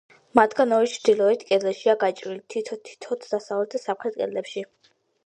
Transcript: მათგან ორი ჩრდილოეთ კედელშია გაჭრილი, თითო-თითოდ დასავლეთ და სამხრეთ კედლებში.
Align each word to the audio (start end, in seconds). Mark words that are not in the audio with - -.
მათგან 0.37 0.71
ორი 0.77 0.87
ჩრდილოეთ 0.93 1.43
კედელშია 1.49 1.95
გაჭრილი, 2.03 2.37
თითო-თითოდ 2.55 3.29
დასავლეთ 3.35 3.77
და 3.77 3.83
სამხრეთ 3.85 4.19
კედლებში. 4.23 4.65